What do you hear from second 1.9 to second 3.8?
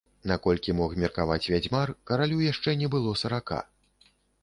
каралю яшчэ не было сарака.